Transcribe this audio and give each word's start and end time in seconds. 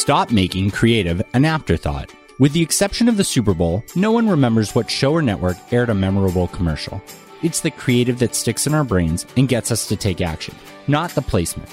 Stop 0.00 0.30
making 0.30 0.70
creative 0.70 1.20
an 1.34 1.44
afterthought. 1.44 2.10
With 2.38 2.54
the 2.54 2.62
exception 2.62 3.06
of 3.06 3.18
the 3.18 3.22
Super 3.22 3.52
Bowl, 3.52 3.84
no 3.94 4.10
one 4.10 4.30
remembers 4.30 4.74
what 4.74 4.90
show 4.90 5.12
or 5.12 5.20
network 5.20 5.58
aired 5.70 5.90
a 5.90 5.94
memorable 5.94 6.48
commercial. 6.48 7.02
It's 7.42 7.60
the 7.60 7.70
creative 7.70 8.18
that 8.20 8.34
sticks 8.34 8.66
in 8.66 8.72
our 8.72 8.82
brains 8.82 9.26
and 9.36 9.46
gets 9.46 9.70
us 9.70 9.86
to 9.88 9.96
take 9.96 10.22
action, 10.22 10.54
not 10.88 11.10
the 11.10 11.20
placement. 11.20 11.68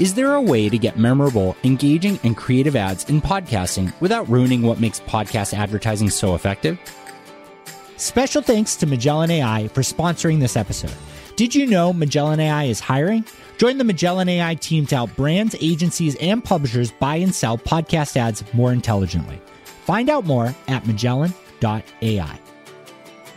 Is 0.00 0.14
there 0.14 0.34
a 0.34 0.42
way 0.42 0.68
to 0.68 0.76
get 0.76 0.98
memorable, 0.98 1.56
engaging, 1.62 2.18
and 2.24 2.36
creative 2.36 2.74
ads 2.74 3.08
in 3.08 3.22
podcasting 3.22 3.92
without 4.00 4.28
ruining 4.28 4.62
what 4.62 4.80
makes 4.80 4.98
podcast 4.98 5.56
advertising 5.56 6.10
so 6.10 6.34
effective? 6.34 6.80
Special 7.96 8.42
thanks 8.42 8.74
to 8.74 8.86
Magellan 8.86 9.30
AI 9.30 9.68
for 9.68 9.82
sponsoring 9.82 10.40
this 10.40 10.56
episode. 10.56 10.96
Did 11.38 11.54
you 11.54 11.66
know 11.68 11.92
Magellan 11.92 12.40
AI 12.40 12.64
is 12.64 12.80
hiring? 12.80 13.24
Join 13.58 13.78
the 13.78 13.84
Magellan 13.84 14.28
AI 14.28 14.56
team 14.56 14.86
to 14.86 14.96
help 14.96 15.14
brands, 15.14 15.54
agencies, 15.60 16.16
and 16.16 16.42
publishers 16.42 16.90
buy 16.90 17.14
and 17.14 17.32
sell 17.32 17.56
podcast 17.56 18.16
ads 18.16 18.42
more 18.54 18.72
intelligently. 18.72 19.40
Find 19.84 20.10
out 20.10 20.24
more 20.24 20.52
at 20.66 20.84
magellan.ai. 20.84 22.40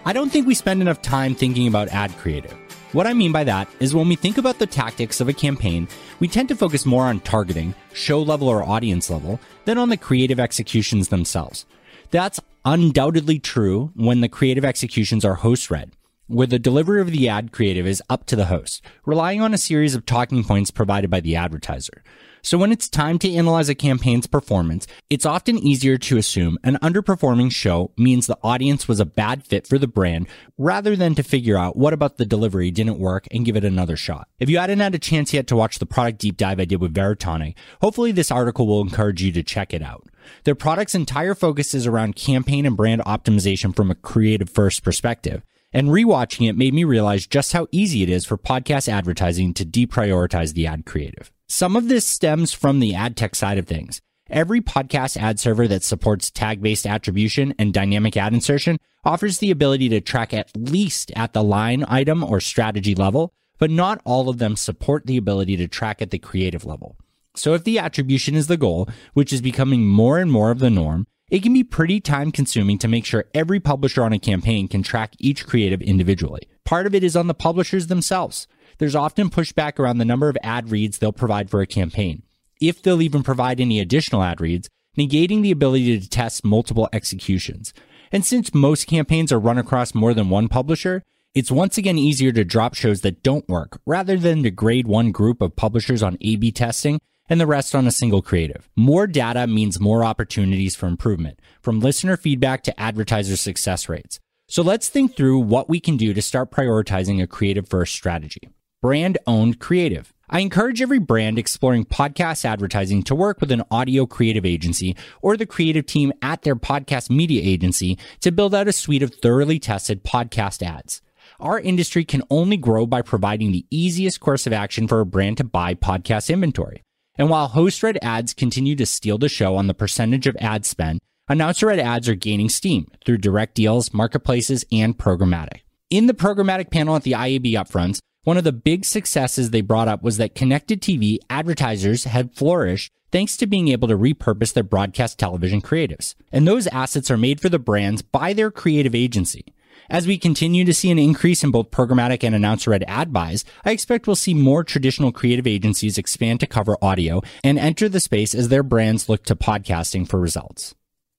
I 0.04 0.14
don't 0.14 0.32
think 0.32 0.48
we 0.48 0.56
spend 0.56 0.82
enough 0.82 1.04
time 1.04 1.36
thinking 1.36 1.68
about 1.68 1.90
ad 1.90 2.12
creative. 2.18 2.58
What 2.92 3.06
I 3.06 3.14
mean 3.14 3.32
by 3.32 3.44
that 3.44 3.68
is 3.80 3.94
when 3.94 4.10
we 4.10 4.16
think 4.16 4.40
about 4.40 4.58
the 4.58 4.66
tactics 4.66 5.22
of 5.22 5.30
a 5.30 5.34
campaign, 5.34 5.88
we 6.20 6.28
tend 6.28 6.50
to 6.50 6.56
focus 6.56 6.88
more 6.88 7.04
on 7.04 7.20
targeting, 7.20 7.76
show 7.94 8.20
level 8.20 8.48
or 8.48 8.64
audience 8.64 9.12
level, 9.12 9.40
than 9.66 9.78
on 9.78 9.90
the 9.90 9.96
creative 9.96 10.40
executions 10.40 11.10
themselves. 11.10 11.68
That's 12.10 12.40
undoubtedly 12.66 13.38
true 13.38 13.92
when 13.94 14.22
the 14.22 14.28
creative 14.28 14.66
executions 14.66 15.24
are 15.24 15.36
host 15.36 15.70
read 15.70 15.92
where 16.32 16.48
the 16.48 16.60
delivery 16.60 17.02
of 17.02 17.12
the 17.12 17.28
ad 17.28 17.52
creative 17.52 17.86
is 17.86 18.02
up 18.10 18.26
to 18.28 18.36
the 18.36 18.46
host, 18.46 18.84
relying 19.06 19.42
on 19.42 19.54
a 19.54 19.58
series 19.58 19.96
of 19.96 20.06
talking 20.06 20.44
points 20.44 20.72
provided 20.72 21.10
by 21.10 21.20
the 21.20 21.36
advertiser. 21.36 22.04
So 22.44 22.58
when 22.58 22.72
it's 22.72 22.90
time 22.90 23.20
to 23.20 23.32
analyze 23.32 23.70
a 23.70 23.76
campaign's 23.76 24.26
performance, 24.26 24.88
it's 25.12 25.28
often 25.28 25.60
easier 25.60 26.00
to 26.00 26.18
assume 26.18 26.58
an 26.64 26.80
underperforming 26.82 27.52
show 27.52 27.92
means 27.98 28.26
the 28.26 28.38
audience 28.42 28.88
was 28.88 29.00
a 29.00 29.06
bad 29.06 29.46
fit 29.46 29.68
for 29.68 29.78
the 29.78 29.88
brand 29.88 30.28
rather 30.58 30.96
than 30.96 31.14
to 31.16 31.24
figure 31.24 31.58
out 31.58 31.78
what 31.78 31.94
about 31.94 32.18
the 32.18 32.26
delivery 32.26 32.72
didn't 32.72 32.98
work 32.98 33.28
and 33.30 33.46
give 33.46 33.56
it 33.56 33.64
another 33.64 33.96
shot. 33.96 34.28
If 34.40 34.50
you 34.50 34.58
hadn't 34.58 34.80
had 34.80 34.96
a 34.96 35.00
chance 35.00 35.34
yet 35.34 35.46
to 35.48 35.56
watch 35.56 35.78
the 35.78 35.86
product 35.86 36.18
deep 36.18 36.38
dive 36.38 36.60
I 36.60 36.66
did 36.66 36.82
with 36.82 36.96
Veritonic, 36.96 37.54
hopefully 37.80 38.12
this 38.12 38.32
article 38.32 38.66
will 38.66 38.82
encourage 38.82 39.22
you 39.22 39.32
to 39.34 39.44
check 39.44 39.72
it 39.72 39.84
out. 39.84 40.08
Their 40.44 40.56
product's 40.56 40.96
entire 40.96 41.36
focus 41.36 41.76
is 41.76 41.86
around 41.86 42.16
campaign 42.16 42.66
and 42.66 42.76
brand 42.76 43.04
optimization 43.06 43.76
from 43.76 43.92
a 43.92 43.96
creative 43.96 44.50
first 44.50 44.84
perspective. 44.84 45.44
And 45.74 45.88
rewatching 45.88 46.50
it 46.50 46.58
made 46.58 46.74
me 46.74 46.84
realize 46.84 47.28
just 47.28 47.54
how 47.54 47.68
easy 47.72 48.04
it 48.04 48.10
is 48.10 48.26
for 48.26 48.38
podcast 48.38 48.90
advertising 48.90 49.54
to 49.54 49.66
deprioritize 49.66 50.54
the 50.54 50.68
ad 50.68 50.86
creative. 50.86 51.32
Some 51.48 51.76
of 51.76 51.88
this 51.88 52.06
stems 52.06 52.52
from 52.54 52.80
the 52.80 52.94
ad 52.94 53.16
tech 53.16 53.36
side 53.36 53.58
of 53.58 53.68
things. 53.68 54.02
Every 54.30 54.62
podcast 54.62 55.18
ad 55.18 55.40
server 55.40 55.68
that 55.68 55.84
supports 55.84 56.30
tag 56.32 56.62
based 56.62 56.86
attribution 56.86 57.54
and 57.58 57.74
dynamic 57.74 58.18
ad 58.18 58.34
insertion 58.34 58.80
offers 59.04 59.40
the 59.40 59.52
ability 59.52 59.90
to 59.90 60.02
track 60.02 60.34
at 60.34 60.50
least 60.56 61.12
at 61.16 61.34
the 61.34 61.44
line 61.44 61.86
item 61.88 62.24
or 62.24 62.40
strategy 62.40 62.96
level, 62.96 63.34
but 63.58 63.72
not 63.72 64.02
all 64.06 64.30
of 64.30 64.38
them 64.38 64.56
support 64.56 65.06
the 65.06 65.18
ability 65.18 65.58
to 65.58 65.68
track 65.68 66.02
at 66.02 66.12
the 66.12 66.20
creative 66.20 66.66
level. 66.66 66.98
So 67.36 67.54
if 67.54 67.64
the 67.64 67.80
attribution 67.80 68.36
is 68.36 68.48
the 68.48 68.58
goal, 68.58 68.90
which 69.14 69.32
is 69.32 69.42
becoming 69.42 69.88
more 69.88 70.20
and 70.20 70.32
more 70.32 70.52
of 70.52 70.60
the 70.60 70.70
norm, 70.70 71.08
it 71.32 71.42
can 71.42 71.54
be 71.54 71.64
pretty 71.64 72.02
time 72.02 72.30
consuming 72.30 72.78
to 72.78 72.90
make 72.90 73.06
sure 73.06 73.24
every 73.34 73.60
publisher 73.60 74.04
on 74.04 74.12
a 74.12 74.20
campaign 74.20 74.68
can 74.68 74.84
track 74.84 75.14
each 75.18 75.48
creative 75.48 75.82
individually. 75.82 76.42
Part 76.66 76.86
of 76.86 76.94
it 76.94 77.06
is 77.06 77.16
on 77.16 77.28
the 77.28 77.34
publishers 77.34 77.88
themselves. 77.88 78.48
There's 78.80 78.96
often 78.96 79.30
pushback 79.30 79.80
around 79.80 79.98
the 79.98 80.06
number 80.06 80.28
of 80.28 80.38
ad 80.44 80.70
reads 80.70 80.98
they'll 80.98 81.14
provide 81.14 81.50
for 81.50 81.62
a 81.62 81.68
campaign, 81.68 82.24
if 82.60 82.84
they'll 82.84 83.02
even 83.02 83.24
provide 83.24 83.62
any 83.62 83.80
additional 83.80 84.24
ad 84.24 84.42
reads, 84.42 84.70
negating 84.98 85.42
the 85.42 85.52
ability 85.52 85.98
to 86.02 86.10
test 86.10 86.44
multiple 86.44 86.90
executions. 86.92 87.74
And 88.12 88.26
since 88.26 88.54
most 88.54 88.86
campaigns 88.88 89.32
are 89.32 89.40
run 89.40 89.58
across 89.58 89.96
more 89.96 90.14
than 90.14 90.30
one 90.30 90.50
publisher, 90.50 91.02
it's 91.34 91.50
once 91.50 91.78
again 91.78 91.98
easier 91.98 92.34
to 92.34 92.44
drop 92.44 92.74
shows 92.74 93.02
that 93.02 93.24
don't 93.24 93.48
work 93.48 93.80
rather 93.86 94.18
than 94.18 94.44
to 94.44 94.52
grade 94.52 94.86
one 94.86 95.14
group 95.14 95.42
of 95.42 95.56
publishers 95.56 96.04
on 96.04 96.18
A-B 96.20 96.52
testing 96.52 97.00
and 97.32 97.40
the 97.40 97.48
rest 97.48 97.74
on 97.74 97.88
a 97.88 97.92
single 97.92 98.22
creative. 98.22 98.70
More 98.76 99.08
data 99.08 99.48
means 99.48 99.80
more 99.80 100.04
opportunities 100.04 100.76
for 100.76 100.88
improvement, 100.88 101.40
from 101.62 101.80
listener 101.80 102.18
feedback 102.18 102.62
to 102.64 102.78
advertiser 102.78 103.38
success 103.38 103.88
rates. 103.88 104.20
So 104.50 104.62
let's 104.62 104.90
think 104.90 105.16
through 105.16 105.40
what 105.40 105.70
we 105.70 105.80
can 105.80 105.96
do 105.96 106.14
to 106.14 106.22
start 106.22 106.52
prioritizing 106.52 107.24
a 107.24 107.28
creative 107.28 107.70
first 107.70 107.94
strategy. 107.94 108.50
Brand 108.82 109.18
owned 109.26 109.60
creative. 109.60 110.12
I 110.30 110.40
encourage 110.40 110.82
every 110.82 111.00
brand 111.00 111.40
exploring 111.40 111.86
podcast 111.86 112.44
advertising 112.44 113.02
to 113.04 113.16
work 113.16 113.40
with 113.40 113.52
an 113.54 113.64
audio 113.72 114.06
creative 114.06 114.46
agency 114.46 114.98
or 115.22 115.38
the 115.38 115.46
creative 115.46 115.86
team 115.86 116.12
at 116.22 116.42
their 116.42 116.58
podcast 116.58 117.10
media 117.10 117.42
agency 117.42 117.98
to 118.20 118.34
build 118.34 118.54
out 118.54 118.68
a 118.68 118.74
suite 118.74 119.04
of 119.04 119.16
thoroughly 119.16 119.58
tested 119.58 120.04
podcast 120.04 120.62
ads. 120.62 121.02
Our 121.40 121.62
industry 121.62 122.04
can 122.04 122.24
only 122.30 122.58
grow 122.58 122.86
by 122.86 123.04
providing 123.04 123.54
the 123.54 123.66
easiest 123.72 124.20
course 124.20 124.46
of 124.46 124.52
action 124.52 124.86
for 124.90 125.00
a 125.00 125.06
brand 125.06 125.38
to 125.38 125.46
buy 125.46 125.76
podcast 125.76 126.30
inventory. 126.30 126.84
And 127.18 127.30
while 127.30 127.50
host 127.50 127.84
read 127.84 128.00
ads 128.02 128.34
continue 128.34 128.76
to 128.76 128.86
steal 128.86 129.18
the 129.18 129.30
show 129.30 129.56
on 129.56 129.68
the 129.68 129.74
percentage 129.74 130.28
of 130.28 130.38
ad 130.40 130.66
spend, 130.66 131.00
announcer 131.28 131.68
read 131.68 131.80
ads 131.80 132.08
are 132.10 132.16
gaining 132.16 132.50
steam 132.50 132.90
through 133.06 133.18
direct 133.18 133.56
deals, 133.56 133.94
marketplaces, 133.94 134.66
and 134.72 134.98
programmatic. 134.98 135.62
In 135.90 136.08
the 136.08 136.14
programmatic 136.14 136.72
panel 136.72 136.96
at 136.96 137.04
the 137.04 137.12
IAB 137.12 137.52
upfronts, 137.54 138.00
one 138.24 138.38
of 138.38 138.44
the 138.44 138.52
big 138.52 138.86
successes 138.86 139.50
they 139.50 139.62
brought 139.62 139.88
up 139.88 140.04
was 140.04 140.18
that 140.18 140.36
connected 140.36 140.82
TV 140.82 141.18
advertisers 141.30 142.04
had 142.04 142.36
flourished 142.36 142.92
thanks 143.12 143.36
to 143.38 143.48
being 143.48 143.68
able 143.68 143.88
to 143.88 143.98
repurpose 143.98 144.54
their 144.54 144.64
broadcast 144.64 145.20
television 145.20 145.62
creatives. 145.62 146.16
And 146.32 146.48
those 146.48 146.68
assets 146.68 147.12
are 147.12 147.18
made 147.18 147.42
for 147.42 147.50
the 147.50 147.60
brands 147.60 148.02
by 148.02 148.34
their 148.34 148.52
creative 148.52 148.96
agency. 148.96 149.54
As 149.92 150.08
we 150.08 150.18
continue 150.18 150.64
to 150.64 150.74
see 150.74 150.90
an 150.90 150.98
increase 150.98 151.44
in 151.44 151.52
both 151.52 151.70
programmatic 151.70 152.24
and 152.24 152.34
announcer 152.34 152.72
read 152.72 152.86
ad 152.88 153.12
buys, 153.12 153.44
I 153.66 153.72
expect 153.72 154.08
we'll 154.08 154.16
see 154.16 154.34
more 154.34 154.64
traditional 154.64 155.12
creative 155.12 155.46
agencies 155.46 155.98
expand 155.98 156.40
to 156.40 156.48
cover 156.48 156.78
audio 156.82 157.22
and 157.44 157.60
enter 157.60 157.90
the 157.90 158.00
space 158.00 158.34
as 158.34 158.48
their 158.48 158.64
brands 158.64 159.10
look 159.10 159.26
to 159.26 159.36
podcasting 159.36 160.08
for 160.08 160.18
results. 160.18 160.74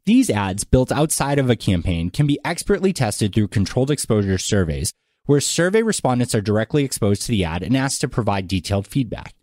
These 0.06 0.31
ads 0.31 0.65
built 0.65 0.91
outside 0.91 1.38
of 1.38 1.50
a 1.50 1.55
campaign 1.55 2.09
can 2.09 2.27
be 2.27 2.38
expertly 2.47 2.94
tested 2.94 3.34
through 3.34 3.49
controlled 3.49 3.91
exposure 3.91 4.38
surveys, 4.38 4.94
where 5.27 5.43
survey 5.43 5.82
respondents 5.82 6.34
are 6.34 6.41
directly 6.41 6.82
exposed 6.82 7.21
to 7.22 7.28
the 7.28 7.44
ad 7.44 7.62
and 7.62 7.77
asked 7.77 8.00
to 8.00 8.09
provide 8.09 8.49
detailed 8.49 8.87
feedback. 8.87 9.34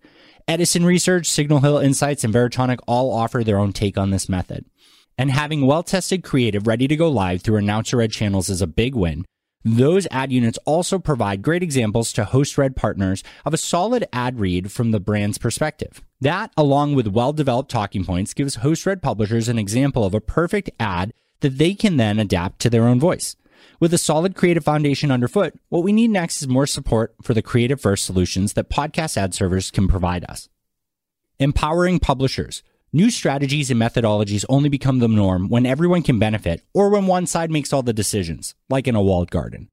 Edison 0.48 0.84
Research, 0.84 1.28
Signal 1.28 1.60
Hill 1.60 1.78
Insights, 1.78 2.24
and 2.24 2.34
Veritonic 2.34 2.80
all 2.88 3.14
offer 3.14 3.44
their 3.44 3.60
own 3.60 3.74
take 3.74 3.96
on 3.96 4.10
this 4.10 4.28
method. 4.28 4.66
And 5.20 5.32
having 5.32 5.66
well 5.66 5.84
tested 5.84 6.24
creative 6.24 6.66
ready 6.66 6.88
to 6.88 6.96
go 6.96 7.10
live 7.10 7.42
through 7.42 7.58
announcer 7.58 7.98
read 7.98 8.10
channels 8.10 8.48
is 8.48 8.62
a 8.62 8.68
big 8.68 8.96
win. 8.96 9.26
Those 9.66 10.08
ad 10.12 10.32
units 10.32 10.58
also 10.64 10.98
provide 10.98 11.42
great 11.42 11.62
examples 11.62 12.14
to 12.14 12.24
host 12.24 12.58
read 12.58 12.78
partners 12.78 13.22
of 13.46 13.54
a 13.54 13.58
solid 13.58 14.08
ad 14.14 14.40
read 14.40 14.72
from 14.72 14.92
the 14.92 15.00
brand's 15.02 15.38
perspective. 15.38 16.02
That, 16.22 16.54
along 16.56 16.96
with 16.96 17.08
well 17.08 17.34
developed 17.34 17.70
talking 17.70 18.06
points, 18.06 18.34
gives 18.34 18.56
host 18.56 18.86
read 18.86 19.02
publishers 19.02 19.50
an 19.50 19.60
example 19.60 20.06
of 20.06 20.14
a 20.14 20.22
perfect 20.22 20.70
ad 20.80 21.12
that 21.42 21.58
they 21.58 21.74
can 21.74 21.98
then 21.98 22.18
adapt 22.18 22.60
to 22.60 22.70
their 22.70 22.88
own 22.88 22.98
voice. 22.98 23.36
With 23.82 23.94
a 23.94 23.98
solid 23.98 24.38
creative 24.38 24.64
foundation 24.64 25.12
underfoot, 25.12 25.54
what 25.68 25.84
we 25.84 25.92
need 25.92 26.12
next 26.12 26.42
is 26.42 26.48
more 26.48 26.66
support 26.66 27.14
for 27.22 27.34
the 27.34 27.42
creative 27.42 27.82
first 27.82 28.06
solutions 28.06 28.54
that 28.54 28.70
podcast 28.70 29.18
ad 29.18 29.34
servers 29.34 29.70
can 29.70 29.90
provide 29.90 30.24
us. 30.30 30.48
Empowering 31.40 32.00
publishers. 32.00 32.64
New 32.92 33.12
strategies 33.12 33.70
and 33.70 33.80
methodologies 33.80 34.46
only 34.50 34.68
become 34.68 34.98
the 34.98 35.08
norm 35.08 35.48
when 35.48 35.64
everyone 35.64 36.02
can 36.02 36.18
benefit 36.18 36.64
or 36.74 36.90
when 36.90 37.06
one 37.06 37.28
side 37.28 37.52
makes 37.52 37.72
all 37.72 37.84
the 37.84 37.94
decisions, 37.94 38.56
like 38.68 38.88
in 38.88 38.96
a 38.96 39.02
walled 39.02 39.30
garden. 39.30 39.70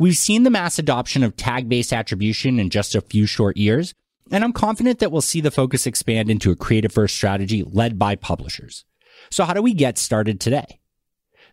We've 0.00 0.16
seen 0.16 0.42
the 0.42 0.50
mass 0.50 0.76
adoption 0.76 1.22
of 1.22 1.36
tag 1.36 1.68
based 1.68 1.92
attribution 1.92 2.58
in 2.58 2.70
just 2.70 2.96
a 2.96 3.00
few 3.00 3.24
short 3.24 3.56
years, 3.56 3.94
and 4.32 4.42
I'm 4.42 4.52
confident 4.52 4.98
that 4.98 5.12
we'll 5.12 5.20
see 5.20 5.40
the 5.40 5.52
focus 5.52 5.86
expand 5.86 6.28
into 6.28 6.50
a 6.50 6.56
creative 6.56 6.92
first 6.92 7.14
strategy 7.14 7.62
led 7.62 8.00
by 8.00 8.16
publishers. 8.16 8.84
So, 9.30 9.44
how 9.44 9.54
do 9.54 9.62
we 9.62 9.72
get 9.72 9.96
started 9.96 10.40
today? 10.40 10.80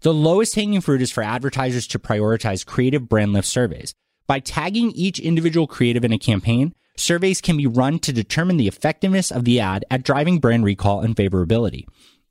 The 0.02 0.16
lowest 0.16 0.56
hanging 0.56 0.82
fruit 0.82 1.04
is 1.04 1.12
for 1.12 1.22
advertisers 1.22 1.86
to 1.88 2.00
prioritize 2.00 2.66
creative 2.66 3.08
brand 3.08 3.34
lift 3.34 3.48
surveys. 3.48 3.94
By 4.26 4.40
tagging 4.40 4.92
each 4.92 5.20
individual 5.20 5.68
creative 5.68 6.04
in 6.04 6.12
a 6.12 6.18
campaign, 6.18 6.74
Surveys 6.96 7.42
can 7.42 7.58
be 7.58 7.66
run 7.66 7.98
to 8.00 8.14
determine 8.14 8.58
the 8.58 8.68
effectiveness 8.68 9.32
of 9.32 9.46
the 9.46 9.60
ad 9.60 9.84
at 9.90 10.04
driving 10.04 10.40
brand 10.40 10.64
recall 10.64 11.02
and 11.02 11.16
favorability. 11.16 11.86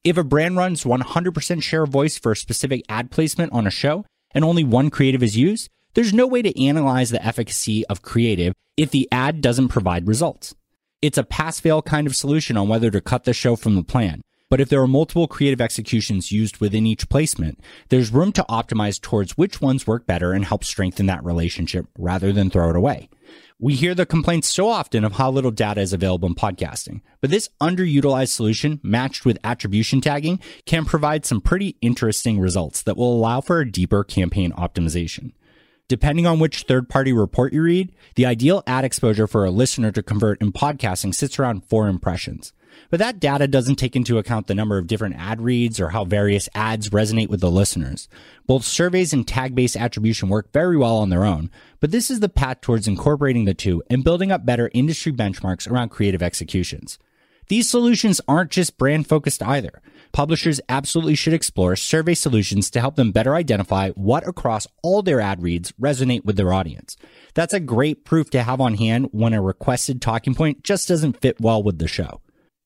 If 0.05 0.17
a 0.17 0.25
brand 0.25 0.56
runs 0.56 0.85
100% 0.85 1.62
share 1.62 1.82
of 1.82 1.91
voice 1.91 2.17
for 2.17 2.32
a 2.32 2.37
specific 2.37 2.82
ad 2.88 3.11
placement 3.11 3.53
on 3.53 3.67
a 3.67 3.70
show 3.70 4.05
and 4.32 4.44
only 4.44 4.64
one 4.64 4.91
creative 4.91 5.23
is 5.23 5.37
used, 5.37 5.69
there's 5.94 6.14
no 6.14 6.26
way 6.26 6.43
to 6.43 6.64
analyze 6.64 7.11
the 7.11 7.25
efficacy 7.25 7.85
of 7.87 8.03
creative 8.03 8.55
if 8.76 8.91
the 8.91 9.09
ad 9.12 9.41
doesn't 9.41 9.69
provide 9.69 10.09
results. 10.09 10.55
It's 11.03 11.19
a 11.19 11.25
pass 11.25 11.59
fail 11.59 11.82
kind 11.82 12.06
of 12.06 12.17
solution 12.17 12.56
on 12.56 12.69
whether 12.69 12.91
to 12.91 13.00
cut 13.00 13.25
the 13.25 13.35
show 13.35 13.56
from 13.56 13.75
the 13.75 13.82
plan. 13.82 14.23
But 14.49 14.61
if 14.61 14.69
there 14.69 14.82
are 14.82 14.87
multiple 14.87 15.26
creative 15.26 15.61
executions 15.61 16.31
used 16.31 16.59
within 16.59 16.87
each 16.87 17.09
placement, 17.09 17.59
there's 17.88 18.12
room 18.12 18.32
to 18.32 18.44
optimize 18.49 19.00
towards 19.00 19.37
which 19.37 19.61
ones 19.61 19.87
work 19.87 20.06
better 20.06 20.32
and 20.32 20.44
help 20.44 20.62
strengthen 20.62 21.06
that 21.06 21.25
relationship 21.25 21.87
rather 21.99 22.32
than 22.32 22.50
throw 22.50 22.70
it 22.70 22.76
away. 22.76 23.09
We 23.58 23.75
hear 23.75 23.94
the 23.94 24.06
complaints 24.06 24.49
so 24.49 24.69
often 24.69 25.05
of 25.05 25.12
how 25.14 25.31
little 25.31 25.50
data 25.50 25.81
is 25.81 25.93
available 25.93 26.29
in 26.29 26.34
podcasting, 26.34 27.00
but 27.20 27.31
this 27.31 27.49
underutilized 27.61 28.31
solution 28.31 28.81
matched 28.82 29.25
with 29.25 29.38
attribution 29.44 30.00
tagging 30.00 30.40
can 30.67 30.84
provide 30.84 31.25
some 31.25 31.40
pretty 31.40 31.76
interesting 31.81 32.40
results 32.40 32.82
that 32.82 32.96
will 32.96 33.14
allow 33.14 33.40
for 33.40 33.61
a 33.61 33.70
deeper 33.70 34.02
campaign 34.05 34.52
optimization. 34.52 35.32
Depending 35.88 36.26
on 36.26 36.38
which 36.38 36.62
third 36.62 36.88
party 36.88 37.12
report 37.12 37.52
you 37.52 37.62
read, 37.62 37.93
the 38.14 38.26
ideal 38.26 38.62
ad 38.67 38.84
exposure 38.84 39.26
for 39.26 39.44
a 39.44 39.50
listener 39.50 39.93
to 39.93 40.02
convert 40.02 40.40
in 40.40 40.50
podcasting 40.50 41.14
sits 41.14 41.38
around 41.38 41.64
four 41.64 41.88
impressions. 41.88 42.52
But 42.91 42.99
that 42.99 43.21
data 43.21 43.47
doesn't 43.47 43.77
take 43.77 43.97
into 43.97 44.19
account 44.19 44.47
the 44.47 44.55
number 44.55 44.79
of 44.79 44.87
different 44.87 45.17
ad 45.17 45.41
reads 45.41 45.81
or 45.81 45.91
how 45.91 46.05
various 46.05 46.49
ads 46.55 46.91
resonate 46.91 47.29
with 47.29 47.41
the 47.41 47.51
listeners. 47.51 48.09
Both 48.47 48.65
surveys 48.65 49.13
and 49.13 49.27
tag 49.27 49.55
based 49.55 49.77
attribution 49.77 50.29
work 50.29 50.53
very 50.53 50.77
well 50.77 50.97
on 50.97 51.11
their 51.11 51.25
own, 51.25 51.51
but 51.81 51.91
this 51.91 52.11
is 52.11 52.21
the 52.21 52.29
path 52.29 52.61
towards 52.61 52.89
incorporating 52.89 53.45
the 53.45 53.55
two 53.55 53.83
and 53.91 54.05
building 54.05 54.33
up 54.33 54.45
better 54.45 54.71
industry 54.73 55.13
benchmarks 55.13 55.71
around 55.71 55.91
creative 55.91 56.23
executions. 56.23 56.99
These 57.49 57.69
solutions 57.69 58.19
aren't 58.27 58.51
just 58.51 58.79
brand 58.79 59.07
focused 59.07 59.43
either. 59.43 59.83
Publishers 60.11 60.59
absolutely 60.71 61.15
should 61.15 61.35
explore 61.35 61.77
survey 61.77 62.15
solutions 62.15 62.71
to 62.71 62.81
help 62.81 62.97
them 62.97 63.13
better 63.13 63.35
identify 63.35 63.91
what 63.91 64.27
across 64.27 64.67
all 64.83 65.03
their 65.03 65.21
ad 65.21 65.43
reads 65.43 65.73
resonate 65.73 66.25
with 66.25 66.37
their 66.37 66.55
audience. 66.55 66.97
That's 67.35 67.53
a 67.53 67.61
great 67.61 68.07
proof 68.07 68.31
to 68.31 68.43
have 68.43 68.59
on 68.61 68.75
hand 68.75 69.09
when 69.13 69.35
a 69.35 69.43
requested 69.43 70.01
talking 70.01 70.35
point 70.35 70.63
just 70.63 70.89
doesn't 70.89 71.21
fit 71.21 71.43
well 71.43 71.63
with 71.63 71.79
the 71.79 71.89
show. 71.89 72.22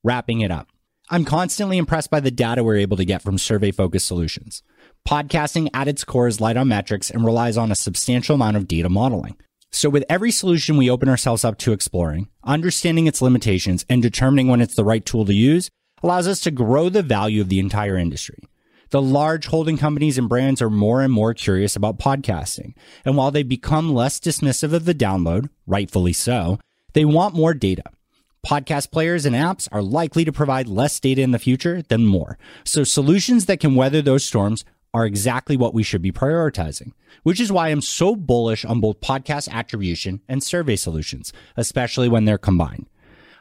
Wrapping 0.07 0.41
it 0.41 0.53
up. 0.53 0.69
I'm 1.11 1.25
constantly 1.25 1.79
impressed 1.79 2.13
by 2.13 2.21
the 2.21 2.31
data 2.31 2.63
we're 2.63 2.77
able 2.77 2.97
to 2.97 3.05
get 3.05 3.23
from 3.23 3.39
survey 3.39 3.73
focused 3.73 4.07
solutions. 4.07 4.63
Podcasting 5.05 5.69
at 5.75 5.89
its 5.89 6.05
core 6.05 6.29
is 6.29 6.41
light 6.41 6.57
on 6.57 6.69
metrics 6.69 7.11
and 7.11 7.25
relies 7.25 7.57
on 7.57 7.73
a 7.73 7.75
substantial 7.75 8.37
amount 8.37 8.57
of 8.57 8.69
data 8.69 8.89
modeling. 8.89 9.37
So 9.73 9.91
with 9.91 10.05
every 10.09 10.31
solution 10.31 10.77
we 10.77 10.89
open 10.89 11.09
ourselves 11.09 11.45
up 11.45 11.59
to 11.59 11.73
exploring, 11.73 12.29
understanding 12.45 13.09
its 13.09 13.21
limitations 13.21 13.85
and 13.91 14.01
determining 14.01 14.47
when 14.47 14.61
it's 14.61 14.77
the 14.77 14.85
right 14.85 15.05
tool 15.05 15.25
to 15.25 15.35
use 15.35 15.71
allows 16.05 16.29
us 16.29 16.41
to 16.43 16.53
grow 16.53 16.89
the 16.89 17.03
value 17.03 17.41
of 17.41 17.49
the 17.49 17.59
entire 17.59 17.97
industry. 17.97 18.39
The 18.91 19.03
large 19.03 19.47
holding 19.47 19.77
companies 19.77 20.19
and 20.19 20.29
brands 20.29 20.63
are 20.63 20.71
more 20.71 21.03
and 21.03 21.13
more 21.13 21.35
curious 21.35 21.75
about 21.75 21.99
podcasting. 21.99 22.75
And 23.05 23.17
while 23.17 23.33
they 23.33 23.43
become 23.43 23.93
less 23.93 24.21
dismissive 24.21 24.73
of 24.73 24.85
the 24.85 24.95
download, 24.95 25.51
rightfully 25.67 26.13
so, 26.13 26.61
they 26.93 27.05
want 27.05 27.35
more 27.35 27.55
data. 27.55 27.83
Podcast 28.47 28.93
players 28.93 29.27
and 29.27 29.35
apps 29.35 29.67
are 29.73 29.83
likely 29.83 30.25
to 30.25 30.31
provide 30.31 30.69
less 30.69 31.01
data 31.01 31.21
in 31.21 31.33
the 31.33 31.39
future 31.41 31.83
than 31.83 32.07
more. 32.07 32.39
So 32.63 32.85
solutions 32.85 33.47
that 33.47 33.59
can 33.59 33.75
weather 33.75 34.01
those 34.01 34.25
storms 34.25 34.65
are 34.95 35.05
exactly 35.05 35.57
what 35.57 35.75
we 35.75 35.83
should 35.83 36.01
be 36.01 36.13
prioritizing, 36.13 36.93
which 37.25 37.41
is 37.41 37.51
why 37.51 37.71
I'm 37.71 37.81
so 37.81 38.15
bullish 38.15 38.65
on 38.65 38.81
both 38.81 39.01
podcast 39.01 39.49
attribution 39.51 40.21
and 40.29 40.45
survey 40.45 40.77
solutions, 40.77 41.33
especially 41.57 42.09
when 42.09 42.25
they're 42.25 42.39
combined. 42.39 42.87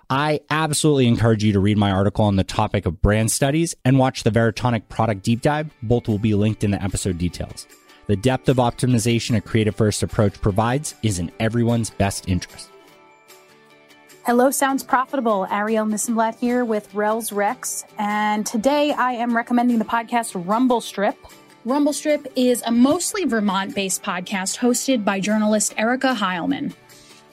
I 0.10 0.42
absolutely 0.50 1.06
encourage 1.06 1.44
you 1.44 1.54
to 1.54 1.60
read 1.60 1.78
my 1.78 1.92
article 1.92 2.25
on 2.25 2.36
the 2.36 2.44
topic 2.44 2.88
of 2.88 3.04
brand 3.04 3.31
studies 3.31 3.75
and 3.86 4.00
watch 4.00 4.24
the 4.24 4.31
Veritonic 4.31 4.90
product 4.90 5.22
deep 5.22 5.42
dive. 5.42 5.69
Both 5.84 6.07
will 6.07 6.18
be 6.18 6.34
linked 6.34 6.63
in 6.63 6.72
the 6.72 6.84
episode 6.84 7.19
details. 7.19 7.68
The 8.07 8.16
depth 8.16 8.50
of 8.50 8.57
optimization 8.57 9.38
a 9.38 9.42
creative 9.42 9.75
first 9.75 10.02
approach 10.02 10.42
provides 10.42 10.96
is 11.04 11.19
in 11.19 11.31
everyone's 11.40 11.92
best 11.92 12.28
interest. 12.28 12.69
Hello, 14.25 14.50
Sounds 14.50 14.83
Profitable. 14.83 15.45
Ariel 15.51 15.86
Nissenblatt 15.86 16.39
here 16.39 16.66
with 16.66 16.92
Rels 16.95 17.31
Rex. 17.31 17.86
And 18.00 18.44
today 18.44 18.92
I 18.92 19.12
am 19.12 19.38
recommending 19.38 19.77
the 19.77 19.86
podcast 19.86 20.31
Rumble 20.48 20.81
Strip. 20.81 21.16
Rumble 21.63 21.94
Strip 21.94 22.25
is 22.36 22.63
a 22.66 22.72
mostly 22.72 23.25
Vermont 23.25 23.75
based 23.75 24.01
podcast 24.01 24.57
hosted 24.57 25.06
by 25.06 25.19
journalist 25.19 25.75
Erica 25.77 26.16
Heilman. 26.16 26.74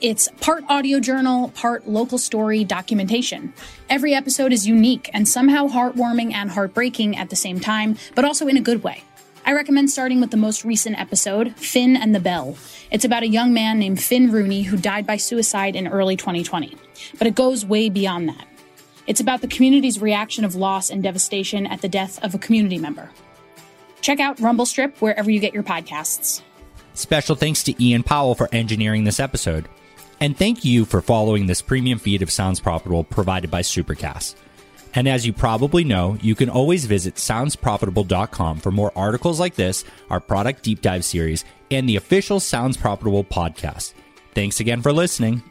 It's 0.03 0.29
part 0.43 0.65
audio 0.69 1.01
journal, 1.01 1.49
part 1.55 1.89
local 1.89 2.19
story 2.19 2.63
documentation. 2.63 3.55
Every 3.89 4.13
episode 4.13 4.53
is 4.53 4.69
unique 4.69 5.09
and 5.15 5.27
somehow 5.27 5.69
heartwarming 5.69 6.35
and 6.35 6.51
heartbreaking 6.51 7.17
at 7.17 7.31
the 7.31 7.37
same 7.37 7.59
time, 7.59 7.97
but 8.15 8.27
also 8.27 8.49
in 8.49 8.59
a 8.59 8.61
good 8.61 8.83
way. 8.83 9.03
I 9.45 9.55
recommend 9.55 9.91
starting 9.91 10.21
with 10.21 10.31
the 10.31 10.37
most 10.37 10.65
recent 10.65 11.01
episode, 11.01 11.57
Finn 11.57 11.97
and 11.97 12.15
the 12.15 12.21
Bell. 12.21 12.57
It's 12.93 13.05
about 13.05 13.25
a 13.25 13.29
young 13.29 13.53
man 13.53 13.79
named 13.79 14.01
Finn 14.01 14.31
Rooney 14.31 14.63
who 14.63 14.77
died 14.77 15.05
by 15.05 15.17
suicide 15.17 15.75
in 15.75 15.89
early 15.89 16.17
2020. 16.17 16.77
But 17.19 17.27
it 17.27 17.35
goes 17.35 17.67
way 17.67 17.89
beyond 17.89 18.29
that. 18.29 18.47
It's 19.09 19.21
about 19.21 19.41
the 19.41 19.49
community's 19.49 20.01
reaction 20.01 20.45
of 20.45 20.55
loss 20.55 20.91
and 20.91 21.03
devastation 21.03 21.67
at 21.67 21.81
the 21.81 21.89
death 21.89 22.23
of 22.23 22.37
a 22.37 22.39
community 22.39 22.79
member. 22.79 23.11
Check 24.01 24.21
out 24.21 24.39
Rumble 24.39 24.67
Strip 24.67 24.99
wherever 24.99 25.29
you 25.29 25.41
get 25.41 25.55
your 25.55 25.65
podcasts. 25.65 26.41
Special 26.95 27.35
thanks 27.35 27.65
to 27.65 27.85
Ian 27.85 28.05
Powell 28.05 28.37
for 28.37 28.49
engineering 28.53 29.03
this 29.03 29.19
episode. 29.19 29.69
And 30.21 30.37
thank 30.37 30.65
you 30.65 30.85
for 30.85 31.03
following 31.03 31.47
this 31.47 31.63
premium 31.63 31.99
feed 31.99 32.23
of 32.23 32.31
Sounds 32.31 32.61
Profitable 32.61 33.03
provided 33.03 33.51
by 33.51 33.63
Supercast. 33.63 34.37
And 34.95 35.09
as 35.09 35.27
you 35.27 35.33
probably 35.33 35.85
know, 35.85 36.19
you 36.21 36.35
can 36.35 36.49
always 36.49 36.85
visit 36.85 37.15
soundsprofitable.com 37.15 38.59
for 38.59 38.71
more 38.71 38.93
articles 38.97 39.41
like 39.41 39.55
this, 39.55 39.85
our 40.11 40.21
product 40.21 40.63
deep 40.63 40.83
dive 40.83 41.05
series, 41.05 41.45
and 41.71 41.89
the 41.89 41.97
official 41.97 42.41
Sounds 42.41 42.77
Profitable 42.77 43.25
podcast. 43.25 43.95
Thanks 44.35 44.61
again 44.61 44.83
for 44.83 44.93
listening. 44.93 45.43